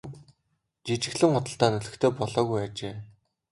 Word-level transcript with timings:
Жижиглэн 0.85 1.31
худалдаа 1.35 1.69
нь 1.71 1.77
олигтой 1.79 2.11
болоогүй 2.17 2.59
ажээ. 2.67 2.95